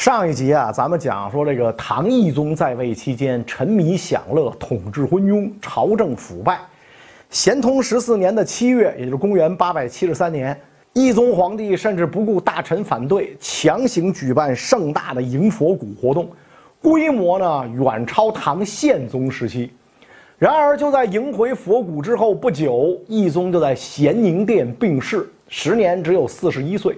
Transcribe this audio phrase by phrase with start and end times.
[0.00, 6.58] 上一集啊，咱们讲说这个唐懿宗在位期间，沉迷享乐，统治昏庸，朝政腐败。
[7.28, 10.58] 咸通十四年的七月，也就是公元八百七十三年，
[10.94, 16.30] 懿宗皇帝甚至不顾大臣反对，强行举办盛大的迎佛骨活动，
[16.80, 19.70] 规模呢远超唐宪宗时期。
[20.38, 26.96] 然而，就在迎回佛骨之后不久，懿宗就在咸宁殿病逝，时年只有四十一岁。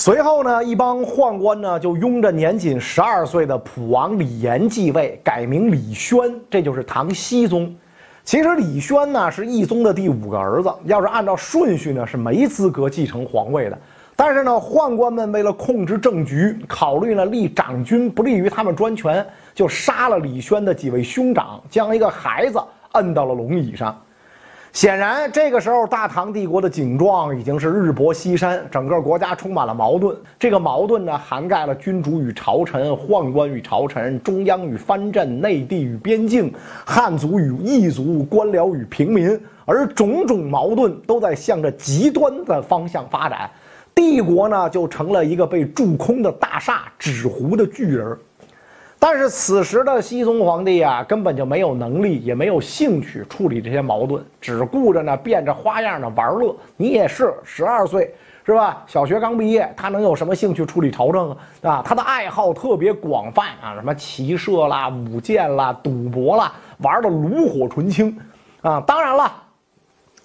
[0.00, 7.74] 随后呢，一帮宦官呢就拥着年仅十二岁的普王李炎继位，改名李轩，这就是唐僖宗。
[8.22, 13.76] 其实李轩呢是懿宗的第五个儿子，要是按照顺序呢是没资格继承皇位的。
[14.14, 22.60] 但是呢，宦官们为了控制政局，考虑呢立长君不利于他们专权，就杀了李轩的几位兄长，将一个孩子
[22.92, 24.00] 摁到了龙椅上。
[24.78, 30.16] 显然，这个时候大唐帝国的景状已经是日薄西山，整个国家充满了矛盾。
[30.38, 36.54] 这个矛盾呢，涵盖了君主与朝臣、宦官与朝臣、中央与藩镇、内地与边境、
[36.86, 43.50] 汉族与异族、官僚与平民，而种种矛盾都在向着极端的方向发展。
[43.96, 48.16] 帝国呢，就成了一个被蛀空的大厦，纸糊的巨人。
[49.00, 56.54] 但是此时的熹宗皇帝啊，根本就没有能力，也没有兴趣处理这些矛盾，只顾着呢变着花样的玩乐。
[56.76, 58.12] 你也是十二岁
[58.44, 58.82] 是吧？
[58.86, 61.36] 小学刚毕业，他能有什么兴趣处理朝政啊？
[61.62, 68.18] 啊，他的爱好特别广泛啊，什么骑射啦、舞剑啦、赌博啦，玩的炉火纯青
[68.62, 68.80] 啊。
[68.80, 69.32] 当然了，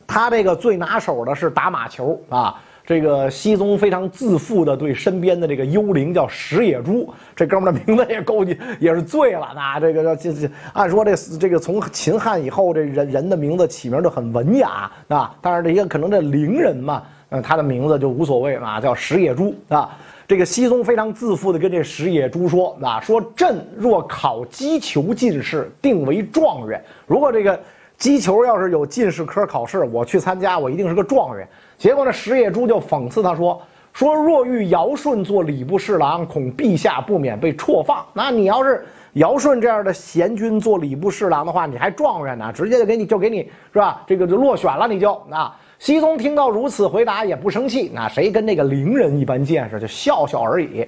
[0.08, 2.60] 他这个最拿手的是打马球啊。
[2.86, 9.54] 这个熹宗非常自负的对身边的这个幽灵叫石野猪，这哥们的名字也够你也是醉了。
[9.56, 15.34] 那这个这这，按说这这个从秦汉以后，这人人的名字起名就很文雅啊。
[15.42, 19.98] 但是这些可能这伶人嘛，嗯，他的名字就无所谓嘛，叫石野猪啊。
[20.28, 26.84] 这个熹宗非常自负的跟这石野猪说啊，说朕若考击球进士，定为状元。
[27.08, 27.58] 如果这个
[28.04, 31.48] 击球要是有进士科考试，我去参加，我一定是个状元。
[31.78, 33.62] 结果呢，石野猪就讽刺他说
[33.94, 38.06] ：“说若遇尧舜做礼部侍郎，恐陛下不免被辍放。
[38.12, 44.04] 那你要是尧舜这样的贤君做礼部侍郎的话，你还状元呢，直接就给你就给你是吧？
[44.06, 50.86] 这个就落选了，你就啊。”熹宗听到如此回答也不生气，那谁跟那个伶人一般见识，就笑笑而已。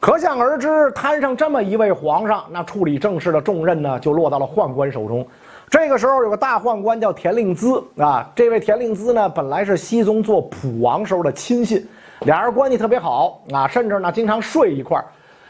[0.00, 5.26] 可想而知，摊上这么一位皇上，那处理政事的重任呢，就落到了宦官手中。
[5.74, 11.84] 这个时候有个大宦官叫田令孜啊，这位田令孜呢，本来是熹宗做普王时候的亲信，
[12.20, 15.04] 俩人关系特别好啊，甚至呢经常睡一块儿。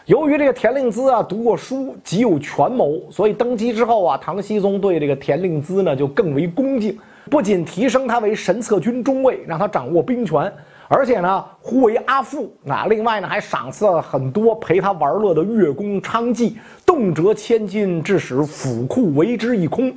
[0.06, 6.98] 由于这个田令孜啊读过书，极有权谋，所以登基之后啊，唐僖宗对这个田令孜呢就更为恭敬，
[7.30, 10.50] 不仅提升他为神策军中尉，让他掌握兵权，
[10.88, 16.54] 而且呢呼为阿父啊，另外呢还赏赐了很多陪他玩乐的乐工娼妓，
[16.86, 19.94] 动辄千金，致使府库为之一空。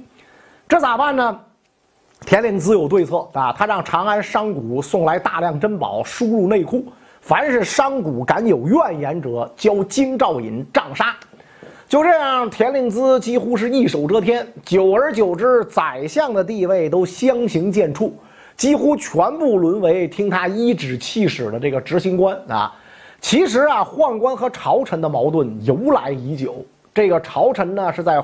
[0.67, 1.39] 这咋办呢？
[2.25, 3.53] 田令孜有对策啊！
[3.53, 6.83] 他让长安商贾送来大量珍宝，输入内库。
[7.22, 11.16] 凡是商贾敢有怨言者，交京兆尹杖杀。
[11.88, 14.45] 就这样，田令孜几乎是一手遮天。
[14.66, 18.11] 久而久之，宰相的地位都相形见绌，
[18.57, 22.75] 几乎全部沦为听他一指气使的这个执行官啊！
[23.22, 26.66] 其实啊，宦官和朝臣的矛盾由来已久。
[26.94, 28.22] 这个朝臣呢，是在。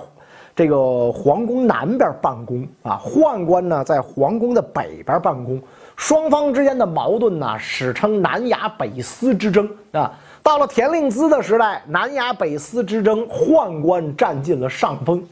[0.55, 5.59] 这个皇宫南边办公啊，宦官呢在皇宫的北边办公，
[5.95, 10.11] 双方之间的矛盾呢史称南衙北司之争啊。
[10.43, 15.23] 到了田令孜的时代，南衙北司之争，宦官占尽了上风，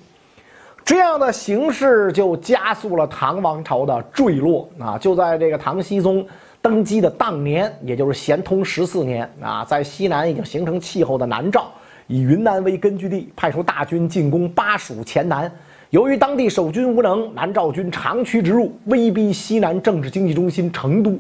[0.83, 4.97] 这样的形势就加速了唐王朝的坠落啊。
[4.97, 6.25] 就在这个唐僖宗
[6.61, 11.66] 登基的当年，也就是咸通十四年啊，在西南已经形成气候的南诏。
[12.11, 15.49] 以云南为根据地，派出大军进攻巴蜀黔南。
[15.91, 21.17] 由于当地守军无能，南诏军长驱直入，威逼西南政治经济中心成都，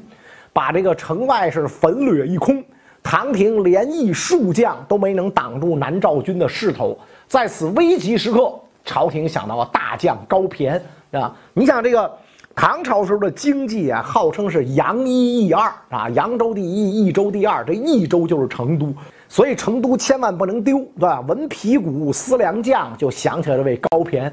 [0.51, 2.61] 把这个城外是焚掠一空。
[3.01, 6.99] 唐廷连役数将都没能挡住南诏军的势头。
[7.25, 8.53] 在此危急时刻，
[8.83, 10.77] 朝廷想到了大将高骈
[11.11, 11.33] 啊！
[11.53, 12.11] 你想这个
[12.53, 18.93] 唐朝时候的经济啊，号称是扬一益二啊，扬州第一，益州第二，这益州就是成都。
[19.31, 21.21] 所以成都千万不能丢，对吧？
[21.21, 24.29] 闻皮鼓思良将，就想起了这位高骈。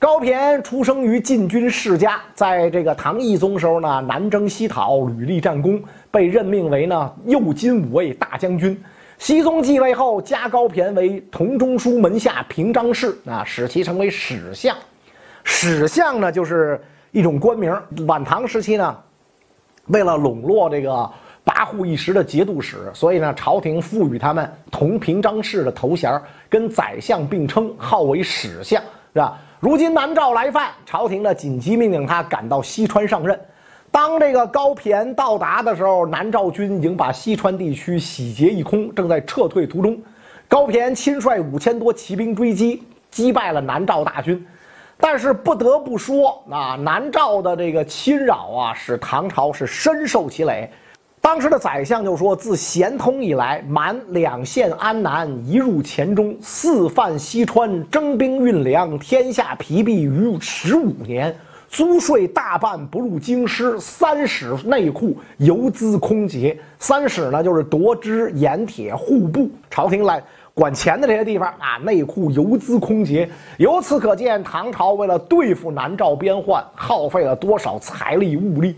[0.00, 5.80] 高骈出生于禁军世家，在这个唐懿宗时候呢，南征西讨，屡立战功，
[6.10, 8.76] 被任命为呢右金吾卫大将军。
[9.16, 14.76] 熹宗继位后，加高骈为同中书门下平章事，啊，使其成为史相。
[15.44, 17.72] 史相呢，就是一种官名。
[18.08, 18.98] 晚唐时期呢，
[19.86, 21.08] 为了笼络这个。
[21.62, 26.20] 大户一时的节度使，所以呢，朝廷赋予他们同平章事的头衔，
[26.50, 28.82] 跟宰相并称，号为史相，
[29.12, 29.38] 是吧？
[29.60, 33.40] 如今南诏来犯，朝廷呢紧急命令他赶到西川上任。
[33.92, 39.96] 当这个高骈到达的时候，南诏军已经把西川地区洗劫一空，正在撤退途中。
[40.48, 44.44] 高骈亲率五千多骑兵追击，击败了南诏大军。
[44.98, 50.68] 但是不得不说，啊，南诏的这个侵扰啊，使唐朝是深受其累。
[51.22, 61.32] 当时的宰相就说：“自咸通以来，满两县安南，一入黔中，四犯西川，征兵运粮，天下疲弊于十五年，
[61.68, 66.58] 租税大半不入京师，三使内库游资空竭。
[66.80, 70.20] 三使呢，就是夺支、盐铁、户部，朝廷来
[70.52, 73.30] 管钱的这些地方啊，内库游资空竭。
[73.58, 78.74] 由此可见，唐朝为了对付南诏边患，耗费了多少财力物力。”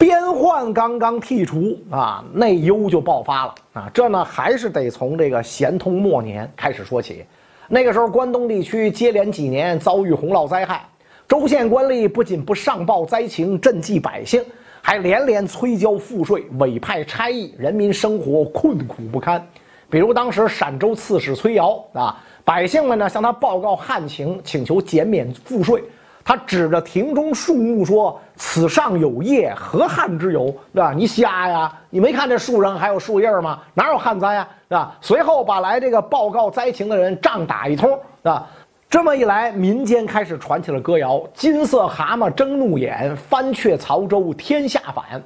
[0.00, 3.90] 边患刚刚剔除啊，内忧就爆发了啊！
[3.92, 7.22] 这呢还是得从这个咸通末年开始说起。
[7.68, 10.88] 那个时候，关东地区接连几年遭遇洪涝灾害，
[11.28, 14.42] 州县官吏不仅不上报灾情赈济百姓，
[14.80, 19.46] 还连连催交赋税、委派差役，人民生活困苦不堪。
[19.90, 25.84] 比如当时陕州刺史崔瑶啊，百姓们呢向他报告旱情，请求减免赋税。
[26.22, 30.54] 他指着庭中树木说：“此上有叶，何旱之有？
[30.72, 30.92] 对吧？
[30.94, 31.72] 你瞎呀？
[31.88, 33.60] 你没看这树上还有树叶吗？
[33.74, 34.48] 哪有旱灾呀？
[34.68, 38.46] 对吧？”随后把来这个报告灾情的人仗打一通，啊，
[38.88, 45.22] 这么一来，民间开始传起了歌谣：“金色蛤蟆睁怒眼，翻却曹州天下反。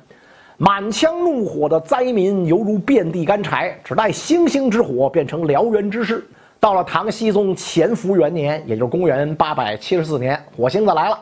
[0.56, 6.25] 满腔怒火的灾民犹如遍地干柴，只待星星之火变成燎原之势。”
[6.64, 11.19] 到了唐僖宗乾伏元年，也就是公元八百七十四年，火星子来了。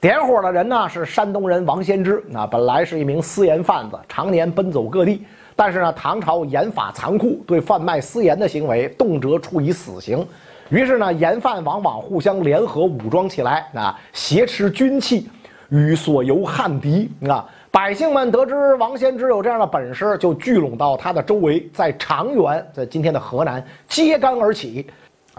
[0.00, 2.20] 点火的人呢是山东人王先知。
[2.26, 5.24] 那本来是一名私盐贩子，常年奔走各地。
[5.54, 10.26] 但是呢，唐朝严法残酷，对贩卖私盐的行为动辄处以死刑。
[10.70, 15.30] 于是呢，盐贩往往互相联合武装起来，啊，挟持军器，
[15.68, 17.08] 与所游汉敌。
[17.28, 24.84] 啊，百姓们得知王先知有这样的本事，就聚拢到他的周围，在长垣，在今天的河南揭竿而起。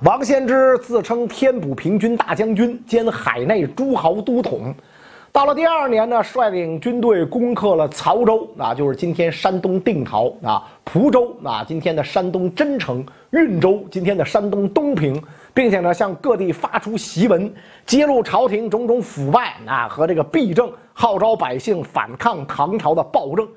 [0.04, 4.74] 王先知自称天补平军大将军兼海内诸侯都统。
[5.34, 15.22] 到了第二年呢，率领军队攻克了曹州，啊，就是今天山东定陶啊；蒲州，啊，今天的山东真城；运州，今天的山东东平。
[15.54, 17.54] 并且呢，向各地发出檄文，
[17.86, 23.48] 揭露朝廷种种腐败啊和这个弊政，号召百姓反抗唐朝的暴政。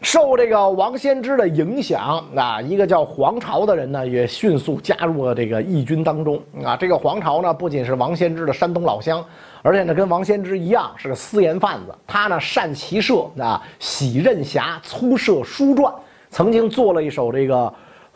[0.00, 6.74] 受这个王先知的影响啊，一个叫黄巢的人呢，也迅速加入了这个义军当中啊。
[6.74, 9.22] 这个黄巢呢，不仅是王先知的山东老乡，
[9.60, 11.94] 而且呢，跟王先知一样是个私盐贩子。
[12.06, 15.92] 他呢，善骑射啊，喜任侠，粗涉书传，
[16.30, 17.70] 曾经做了一首这个。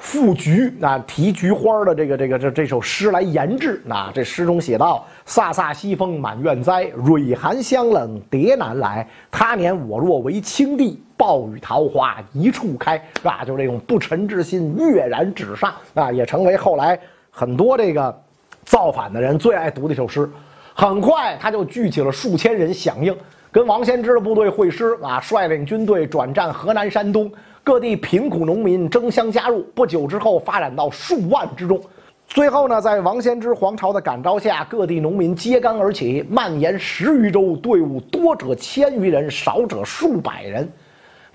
[0.05, 4.13] 赋菊啊，题菊花的这个这个这这首诗来研制啊。
[4.15, 9.09] 这诗中写道：“飒飒西风满院栽，蕊寒香冷蝶难来。
[9.31, 13.43] 他年我若为青帝，暴雨桃花一处开。”是吧？
[13.47, 17.01] 就这种不臣之心跃然纸上啊，也成为后来
[17.31, 18.15] 很多这个
[18.63, 20.31] 造反的人最爱读的一首诗。
[20.75, 23.17] 很快，他就聚起了数千人响应，
[23.55, 27.31] 跟王先知的部队会师啊，率领军队转战河南、山东。
[27.63, 31.81] 各地贫苦农民争相加入，不久之后发展到数万之众。
[32.27, 40.69] 最后呢，在王先知皇朝的感召下，各地农民揭竿而起，蔓延十余州，队伍多者千余人，少者数百人。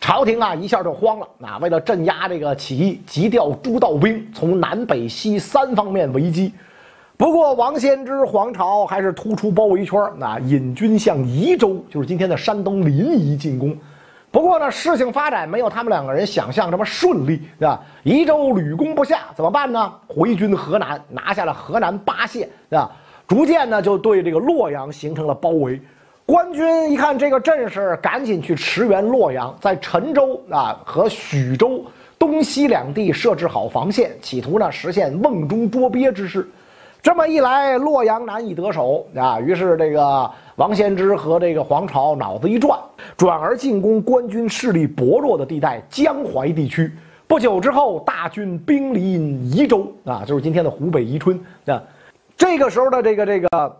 [0.01, 1.27] 朝廷啊，一下就慌了。
[1.37, 6.51] 那为了镇压这个起义，急调诸道兵，从南北西三方面围击。
[7.19, 13.77] 不过，王先知皇朝还是突出包围圈，那引军向宜州，就是今天的山东临沂进攻。
[14.31, 17.81] 不过呢，事情发展没有他们两个人想象这么顺利，对吧？
[18.03, 19.93] 宜州屡攻不下，怎么办呢？
[20.07, 22.89] 回军河南，拿下了河南八县，对吧？
[23.27, 25.77] 逐渐呢，就对这个洛阳形成了包围。
[26.25, 31.83] 官军一看这个阵势，赶紧去驰援洛阳，在陈州啊和许州
[32.17, 36.49] 东西两地设置好防线，企图呢实现瓮中捉鳖之势。
[37.01, 39.39] 这么一来，洛阳难以得手啊。
[39.39, 42.77] 于是，这个王先知和这个黄巢脑子一转，
[43.15, 46.91] 转而进攻官军势力薄弱的地带江淮地区。
[47.25, 51.81] 不久之后，大军兵临宜州啊，就是今天的湖北宜春啊。
[52.35, 53.77] 这个时候的这个这个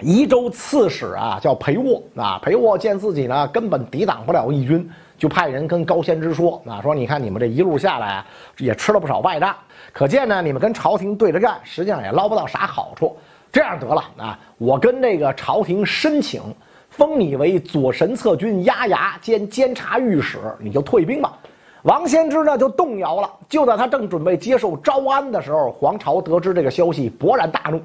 [0.00, 2.38] 宜州刺史啊，叫裴沃啊。
[2.42, 4.88] 裴沃见自己呢根本抵挡不了义军。
[5.16, 8.24] 就派人跟高仙芝说啊，说你看你们这一路下来
[8.58, 9.52] 也吃了不少败仗，
[9.92, 13.16] 可见呢你们跟朝廷对着干，实际上也捞不到啥好处。
[13.50, 16.40] 这样得了啊，我跟这个朝廷申请
[16.88, 21.36] 封你为左神策军押牙兼监察御史，你就退兵吧。
[21.82, 23.28] 王先知呢就动摇了。
[23.48, 27.80] 就在他正准备接受招安的时候，黄巢得知这个消息，勃然大怒，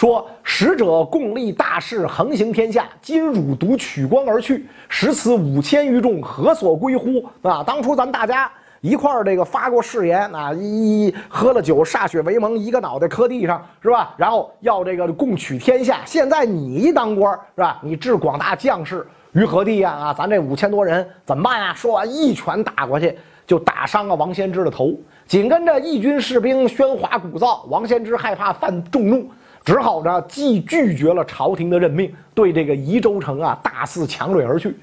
[0.00, 7.22] 说：“使者共立大事，横行天下，今汝独取关而去，使此五千余众何所归乎？
[7.42, 7.62] 啊！
[7.62, 14.14] 当初咱们大家一块儿这个发过誓言啊，一一喝了酒，歃血为盟，一个脑袋磕地上，是吧？
[14.16, 15.98] 然后要这个共取天下。
[16.06, 17.78] 现在你一当官，是吧？
[17.82, 19.90] 你置广大将士于何地呀？
[19.90, 21.74] 啊，咱这五千多人怎么办呀？
[21.74, 23.14] 说完一拳打过去。”
[23.46, 24.94] 就打伤了王先知的头，
[25.26, 29.28] 紧跟着义军士兵喧哗鼓噪，王先知害怕犯众怒，
[29.64, 34.74] 只好呢既拒绝了朝廷的任命，对这个宜州城啊大肆强掠而去。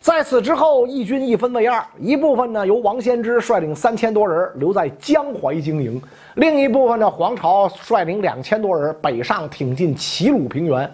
[0.00, 6.00] 在此之后，义军一分为二，一部分呢由王先知率领三千多人留在江淮经营，
[6.34, 10.88] 另一部分呢黄巢率领两千多人北上挺进齐鲁平原。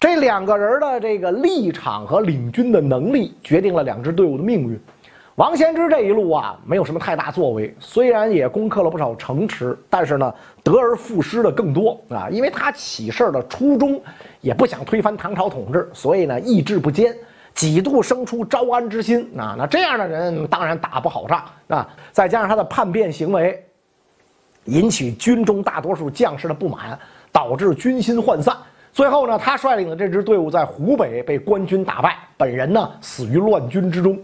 [0.00, 4.80] 这两个人的这个立场和领军的能力，决定了两支队伍的命运。
[5.36, 12.28] 王仙芝这一路啊，没有什么太大作为，虽然也攻克了不少城池，但是呢，得而复失的更多啊。
[12.30, 14.00] 因为他起事的初衷
[14.40, 17.12] 也不想推翻唐朝统治，所以呢，意志不坚，
[17.52, 19.56] 几度生出招安之心啊。
[19.58, 21.88] 那这样的人当然打不好仗啊。
[22.12, 23.60] 再加上他的叛变行为，
[24.66, 26.96] 引起军中大多数将士的不满，
[27.32, 28.56] 导致军心涣散。
[28.92, 34.16] 最后呢，他率领的这支队伍在湖北被官军打败，本人呢死于乱军之中。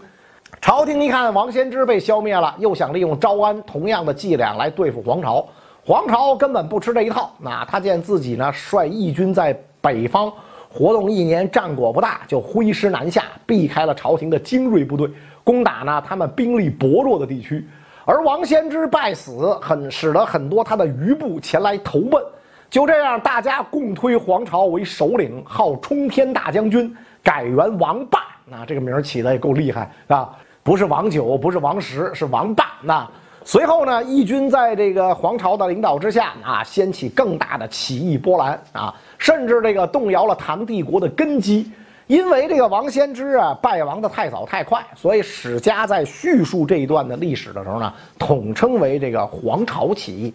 [0.61, 5.43] 朝廷一看王先知被消灭了，又想利用招安同样的伎俩来对付黄巢。
[5.83, 7.31] 黄巢根本不吃这一套。
[7.39, 10.31] 那他见自己呢率义军在北方
[10.69, 15.09] 活动一年，战果不大，就挥师南下，避开了朝廷的精锐部队，
[15.43, 17.67] 攻打呢他们兵力薄弱的地区。
[18.05, 22.23] 而王先知败死，很使得很多他的余部前来投奔。
[22.69, 28.19] 就这样，大家共推黄巢为首领，号冲天大将军，改元王霸。
[28.45, 30.37] 那这个名儿起的也够厉害啊！
[30.63, 32.73] 不是王九，不是王十，是王霸。
[32.81, 33.07] 那
[33.43, 41.71] 随后呢，义军在这个皇朝的领导之下啊，掀起更大的起义波澜啊，甚至这个动摇了唐帝国的根基。
[42.07, 50.33] 因为这个王先知啊败亡的太早太快，所以史家在叙述这一段的历史的时候呢，统称为这个黄巢起义。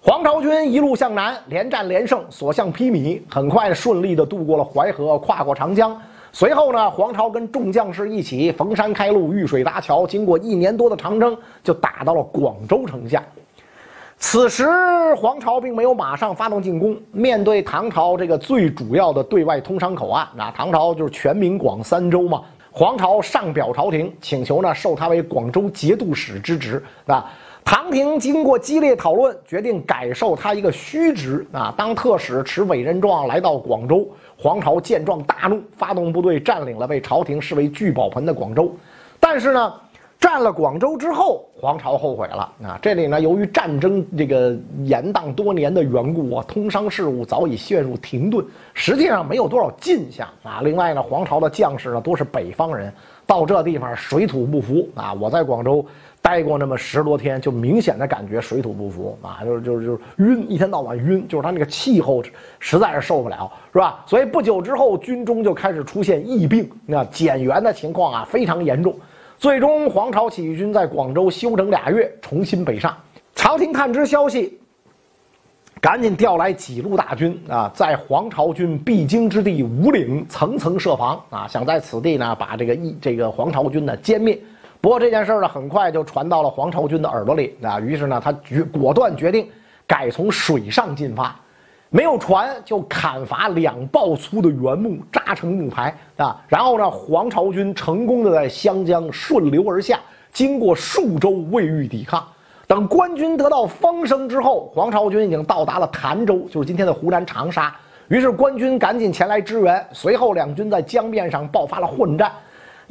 [0.00, 6.00] 黄巢军一路向南，连战连胜，所向披靡，很快顺利地渡过了淮河，跨过长江。
[6.34, 13.22] 随后呢，黄巢跟众将士一起逢山开路，遇水搭桥，经过一年多的长征，就打到了广州城下。
[14.16, 14.66] 此时，
[15.16, 16.96] 黄巢并没有马上发动进攻。
[17.10, 22.40] 面对唐朝这个最主要的对外通商口岸，那唐朝就是全民广三州嘛。
[22.70, 26.82] 黄巢上表朝廷，请求呢授他为广州节度使之职。
[27.06, 27.30] 啊，
[27.64, 31.46] 唐廷经过激烈讨论，决定改授他一个虚职。
[31.52, 34.06] 啊，当特使持委任状来到广州。
[34.36, 38.74] 黄巢见状大怒，发动部队占领了被朝廷视为聚宝盆的广州。
[39.20, 39.72] 但是呢，
[40.18, 42.78] 占了广州之后，黄巢后悔了啊！
[42.82, 50.60] 这里呢，由于战争这个延宕多年的缘故啊，通商事务早已陷入停顿，实际上没有多少进项啊。
[50.64, 52.92] 另外呢，黄巢的将士呢都是北方人，
[53.24, 55.14] 到这地方水土不服啊。
[55.14, 55.86] 我在广州。
[56.22, 62.22] 待过那么十多天，就明显的感觉水土不服啊，就是就是就是晕，一天到晚晕，就是他那个气候
[62.60, 64.04] 实在是受不了，是吧？
[64.06, 68.94] 所以不久之后，军中就开始出现疫病，那减员的情况啊非常严重。
[69.36, 72.96] 最终，黄巢起义军在广州休整俩月，重新北上。
[73.34, 74.56] 朝廷探知消息，
[75.80, 84.38] 赶紧调来几路大军啊，在黄巢军必经之地五岭层层设防啊，想在此地呢把这个一这个黄巢军呢歼灭。
[84.82, 87.78] 不过这件事呢，很快就传到了黄巢军的耳朵里啊。
[87.78, 89.48] 于是呢，他决果断决定
[89.86, 91.36] 改从水上进发，
[91.88, 96.36] 没有船就砍伐两抱粗的原木，扎成木排啊。
[96.48, 100.00] 然后呢，黄巢军成功的在湘江顺流而下，
[100.32, 102.20] 经过数周未遇抵抗。
[102.66, 107.72] 等官军得到风声之后，黄巢军已经到达了潭州，就是今天的湖南长沙。
[108.08, 109.86] 于是官军赶紧前来支援。
[109.92, 112.32] 随后两军在江面上爆发了混战。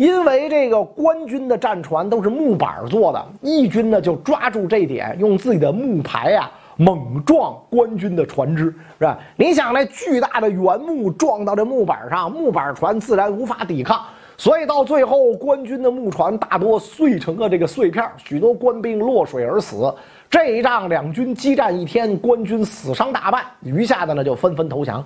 [0.01, 8.63] 因为这个官军的战船都是木板做的，义军呢就抓住这点，用自己的木排呀猛撞官军的船只，
[8.97, 9.19] 是吧？
[9.35, 14.01] 你想那巨大的原木撞到这木板上，木板船自然无法抵抗，
[14.37, 19.93] 所以到最后，官军的木船大多碎成了这个碎片，许多官兵落水而死。
[20.31, 25.05] 这一仗两军激战一天，官军死伤大半，余下的呢就纷纷投降。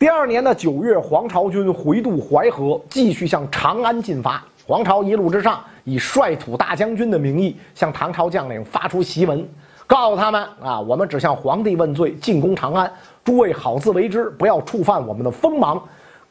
[0.00, 4.42] 第二年的九月，黄巢军回渡淮河，继续向长安进发。
[4.66, 9.46] 黄巢一路之上，以率土大将军的名义向唐朝将领发出檄文，
[9.86, 12.90] 告诉他们：啊，我们只向皇帝问罪，进攻长安。
[13.22, 15.78] 诸位好自为之，不要触犯我们的锋芒。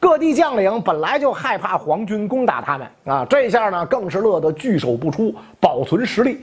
[0.00, 6.40] 各地将领本来就害怕皇军攻打他们啊，这下呢更是乐得拒守不出，保存实力。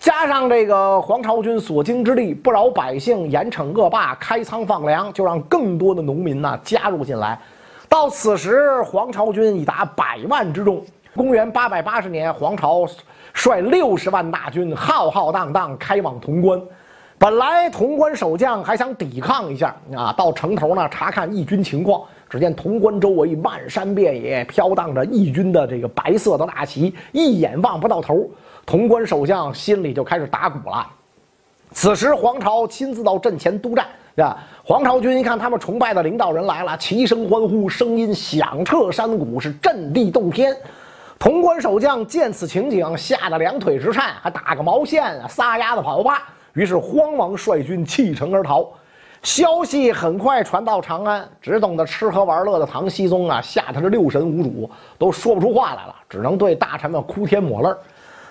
[0.00, 7.38] 加上这个黄巢军所经之地，不饶百姓，严惩恶霸，开仓放粮，就让更多的农民呢加入进来。
[7.86, 10.82] 到此时，黄巢军已达百万之众。
[11.14, 12.86] 公元八百八十年，黄巢
[13.34, 16.58] 率六十万大军，浩浩荡荡开往潼关。
[17.18, 22.00] 本来潼关守将还想抵抗一下啊，到城头呢查看义军情况。
[22.30, 28.24] 只见潼关周围漫山遍野飘荡着义军的这个白色的大旗，一眼望不到头。
[28.64, 30.86] 潼关守将心里就开始打鼓了。
[31.72, 33.86] 此时黄巢亲自到阵前督战，
[34.24, 40.56] 啊，黄巢军一看他们崇拜的领导人来了，齐声欢呼，声音响彻山谷，是震地动天。
[41.18, 46.28] 潼关守将见此情景，吓得两腿直颤，还打个毛线啊，撒丫子跑吧。
[46.52, 48.68] 于是慌忙率军弃城而逃。
[49.22, 57.68] 消息很快传到长安，只懂得吃喝玩乐的唐僖宗啊，吓得是六神无主，都说不出话来了，只能对大臣们哭天抹泪。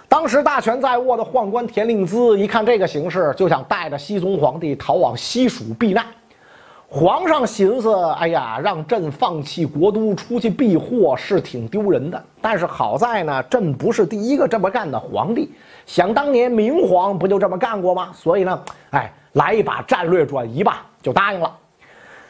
[0.08, 6.03] 当时大权在握的宦官田令孜一看这个形势，就想带着熹宗皇帝逃往西蜀避难。
[6.88, 15.51] 皇上寻思：哎呀，让朕放弃国都出去避祸是挺丢人的，但是好在呢，朕不是第一个这么干的皇帝。
[15.86, 18.10] 想当年明皇不就这么干过吗？
[18.12, 19.13] 所以呢，哎。
[19.33, 21.55] 来一把战略转移吧，就答应了。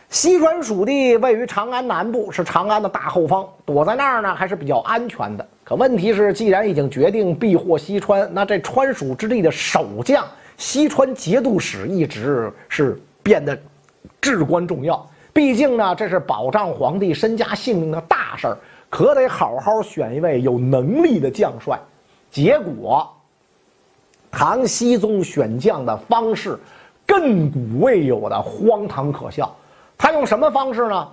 [0.09, 5.47] 西川蜀地位于长安南部，是长安的大后方，躲在那儿呢还是比较安全的。
[5.63, 10.25] 可问题是，既然已经决定避祸西川，那这川蜀之地的守将
[10.57, 13.55] 西川节度使一直是变得
[14.19, 15.07] 至关重要。
[15.31, 18.57] 毕竟呢，这是保障皇帝身家性命的大事儿，
[18.89, 21.79] 可得好好选一位有能力的将帅。
[22.31, 23.07] 结果，
[24.31, 26.57] 唐僖宗选将的方式。
[27.10, 29.52] 亘古未有的荒唐可笑，
[29.98, 31.08] 他用什么方式呢？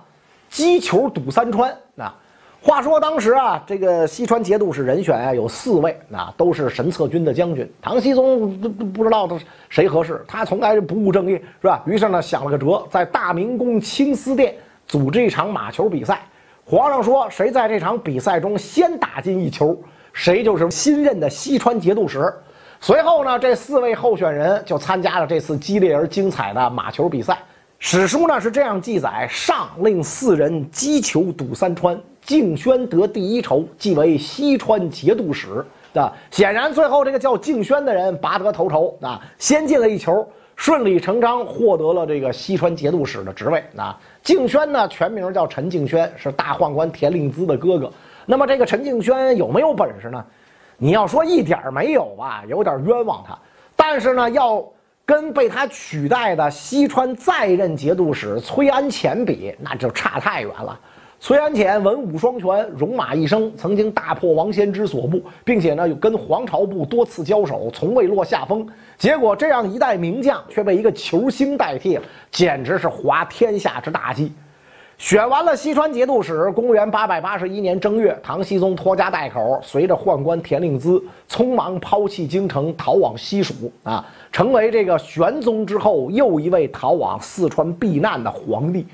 [0.47, 1.75] 击球堵三川。
[1.97, 2.13] 啊
[2.59, 7.71] 话说当时啊，这个西川节度使人选啊有四位，那都是神策军的将军。
[7.81, 11.81] 唐僖宗不不知道他谁合适，他从来不务正业，是吧？
[11.85, 14.53] 于是呢想了个辙，在大明宫青丝殿
[14.85, 16.21] 组织一场马球比赛。
[16.65, 19.77] 皇上说，谁在这场比赛中先打进一球，
[20.11, 22.33] 谁就是新任的西川节度使。
[22.79, 27.37] 随后呢，这四位候选人就参加了这次激烈而精彩的马球比赛。
[27.79, 35.65] 史书呢是这样记载：上令四人击球堵三川，敬轩得第一筹，即为西川节度使。
[35.93, 43.63] 啊，显然最后这个叫敬轩的人拔得头筹啊，先进了一球，顺理成章获得了这个西川节度使的职位。
[43.75, 47.91] 啊，敬轩呢全名叫陈敬轩，是大宦官田令孜的哥哥。
[48.25, 50.23] 那么这个陈敬轩有没有本事呢？
[50.77, 53.37] 你要说一点没有吧，有点冤枉他。
[53.75, 54.63] 但是呢，要
[55.05, 60.79] 跟被他取代的西川在任节度使崔安潜比，那就差太远了。
[61.19, 68.67] 崔安潜文武双全，戎马一生，曾经大破王仙之所部，并且呢，又跟黄巢部多次交手，从未落下风。
[68.99, 74.31] 结果这样一代名将却被一个球星代替了，简直是滑天下之大稽。
[74.97, 88.87] 选完了西川节度使，公元八百八十一年正月，唐僖宗拖家带口，随着宦官田令孜，匆忙抛弃京城，逃往西蜀啊，成为这个玄宗之后又一位逃往四川避难的皇帝。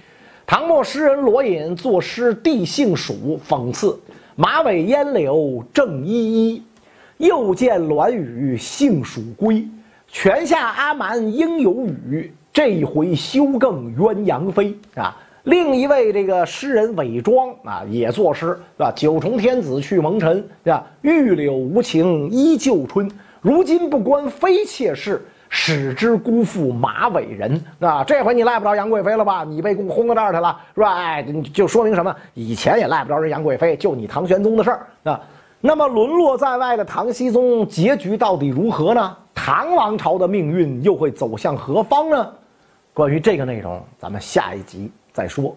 [0.45, 3.97] 唐末诗人罗隐作诗《地姓蜀》，讽刺：
[4.35, 6.63] 马尾烟柳正依依，
[7.17, 9.65] 又见栾雨杏蜀归。
[10.09, 15.17] 泉下阿瞒应有雨，这一回休更鸳鸯飞啊。
[15.43, 18.91] 另一位这个诗人韦庄啊，也作诗，是吧？
[18.95, 20.85] 九重天子去蒙尘，对吧？
[21.01, 29.43] 玉柳无情依旧春，如今不关妃妾事，使之辜负马尾人，啊，这回你赖不着杨贵妃了吧？
[29.43, 30.93] 你被轰到这儿去了，是吧？
[30.95, 32.15] 哎，就说明什么？
[32.33, 35.19] 以前也赖不着人杨贵妃，就你唐玄宗的事儿啊。
[35.59, 39.17] 那么沦落在外的唐僖宗结局到底如何呢？
[39.33, 42.31] 唐王朝的命运又会走向何方呢？
[42.93, 44.89] 关于这个内容，咱们下一集。
[45.13, 45.55] 再说。